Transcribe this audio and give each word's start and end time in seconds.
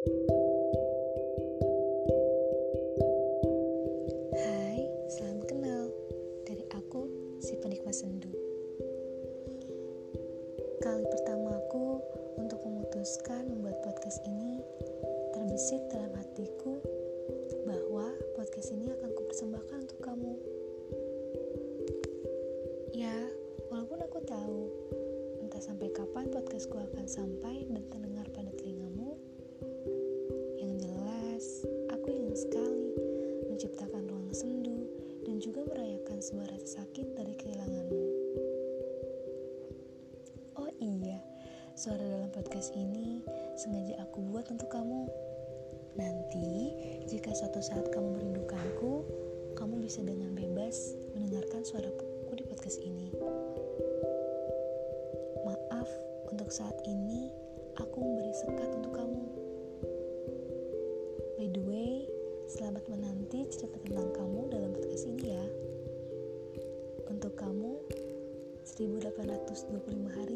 Hai, 0.00 0.16
salam 5.12 5.44
kenal 5.44 5.92
dari 6.48 6.64
aku, 6.72 7.04
si 7.44 7.60
penikmat 7.60 7.92
sendu. 7.92 8.32
Kali 10.80 11.04
pertama 11.04 11.52
aku 11.52 12.00
untuk 12.40 12.64
memutuskan 12.64 13.52
membuat 13.52 13.76
podcast 13.84 14.24
ini 14.24 14.64
terbesit 15.36 15.84
dalam 15.92 16.16
hatiku 16.16 16.80
bahwa 17.68 18.08
podcast 18.40 18.72
ini 18.72 18.88
akan 18.96 19.12
kupersembahkan 19.12 19.84
untuk 19.84 20.00
kamu. 20.00 20.32
Ya, 22.96 23.12
walaupun 23.68 24.00
aku 24.00 24.24
tahu 24.24 24.60
entah 25.44 25.60
sampai 25.60 25.92
kapan 25.92 26.32
podcastku 26.32 26.80
akan 26.88 27.04
sampai 27.04 27.68
dan 27.68 27.84
terdengar 27.92 28.09
merayakan 35.90 36.22
sebuah 36.22 36.48
rasa 36.54 36.68
sakit 36.78 37.18
dari 37.18 37.34
kehilanganmu. 37.34 38.02
Oh 40.54 40.70
iya, 40.78 41.18
suara 41.74 41.98
dalam 41.98 42.30
podcast 42.30 42.70
ini 42.78 43.26
sengaja 43.58 43.98
aku 44.06 44.22
buat 44.30 44.46
untuk 44.54 44.70
kamu. 44.70 45.10
Nanti, 45.98 46.50
jika 47.10 47.34
suatu 47.34 47.58
saat 47.58 47.90
kamu 47.90 48.06
merindukanku, 48.06 49.02
kamu 49.58 49.82
bisa 49.82 50.06
dengan 50.06 50.30
bebas 50.30 50.94
mendengarkan 51.18 51.66
suaraku 51.66 52.38
di 52.38 52.46
podcast 52.46 52.78
ini. 52.86 53.10
Maaf 55.42 55.90
untuk 56.30 56.54
saat 56.54 56.78
ini 56.86 57.34
aku 57.82 57.98
memberi 57.98 58.30
sekat 58.46 58.78
untuk 58.78 58.94
kamu. 58.94 59.22
By 61.34 61.50
the 61.50 61.62
way, 61.66 62.06
selamat 62.46 62.86
menanti 62.86 63.50
cerita 63.50 63.74
tentang 63.82 64.14
kamu 64.14 64.54
dalam 64.54 64.69
kamu, 67.50 67.82
1825 68.62 70.06
hari. 70.14 70.29